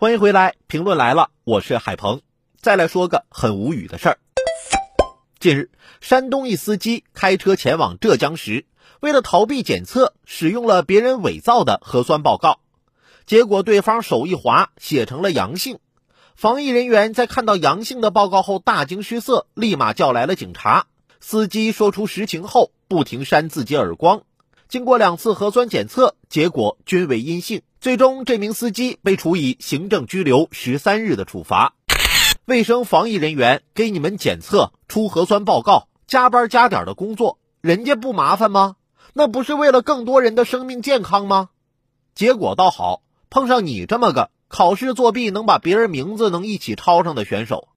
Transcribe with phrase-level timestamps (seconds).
[0.00, 2.22] 欢迎回来，评论来了，我是海鹏。
[2.60, 4.18] 再来说个很无语的事儿。
[5.40, 8.66] 近日，山东一司机开车前往浙江时，
[9.00, 12.60] 为了逃避检测，使用了别人伪造的核酸报告，
[13.26, 15.80] 结果对方手一滑，写成了阳性。
[16.36, 20.86] 防疫人员在看到阳性的报告后大惊失色，立马叫来了警察。
[21.18, 24.22] 司机说出实情后，不停扇自己耳光。
[24.68, 27.62] 经过两次核酸检测，结果均为阴性。
[27.80, 31.74] 最终，这名司机被处以行政拘留十三日的处罚。
[32.44, 38.76] 卫生防疫人员给你们检测、出核酸报告、加班加点的工作，人家不麻烦吗？
[39.14, 41.48] 那不是为了更多人的生命健康吗？
[42.14, 47.68] 结果倒好，碰上你这么个考试作弊能把别人名字能一起抄上的选手。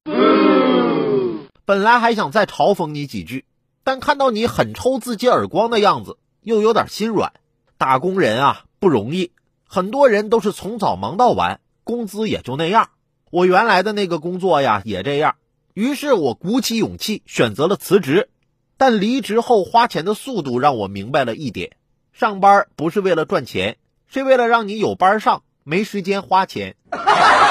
[1.64, 3.46] 本来还想再嘲讽你几句，
[3.86, 7.34] 但看到你狠抽自己耳光的样子，又有点心软。
[7.78, 9.32] 打工人啊，不容易，
[9.68, 12.90] 很多人都是从早忙到晚，工资也就那样。
[13.32, 15.36] 我原来的那个工作呀，也这样。
[15.74, 18.30] 于是我鼓起勇气选择了辞职，
[18.78, 21.78] 但离职后花钱的速度让我明白了一点：
[22.12, 26.76] 上班不是为了赚钱，是为了让你有班上，没时间花钱。